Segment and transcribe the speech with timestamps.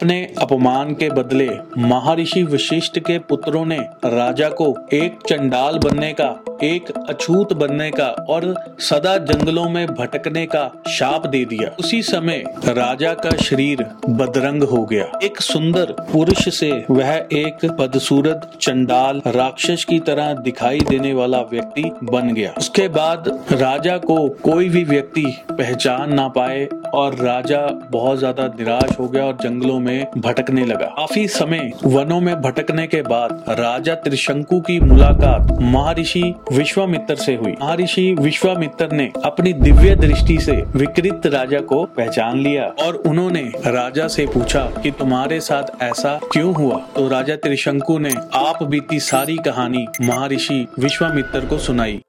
[0.00, 1.48] अपने अपमान के बदले,
[1.78, 6.28] महर्षि वशिष्ठ के पुत्रों ने राजा को एक चंडाल बनने का
[6.62, 12.42] एक अछूत बनने का और सदा जंगलों में भटकने का शाप दे दिया। उसी समय
[12.68, 19.84] राजा का शरीर बदरंग हो गया। एक सुंदर पुरुष से वह एक बदसूरत चंडाल राक्षस
[19.84, 25.24] की तरह दिखाई देने वाला व्यक्ति बन गया। उसके बाद राजा को कोई भी व्यक्ति
[25.50, 30.86] पहचान ना पाए और राजा बहुत ज़्यादा निराश हो गया और जंगलों में भटकने लगा।
[30.96, 36.22] काफ़ी समय वनों में भटकने के बाद राजा त्रिशंकु की मुलाकात महर्षि
[36.52, 42.64] विश्वामित्र से हुई। महर्षि विश्वामित्र ने अपनी दिव्य दृष्टि से विकृत राजा को पहचान लिया
[42.64, 46.78] और उन्होंने राजा से पूछा कि तुम्हारे साथ ऐसा क्यों हुआ?
[46.96, 52.00] तो राजा त्रिशंकु ने आप बीती सारी कहानी महर्षि विश्वामित्र को सुनाई।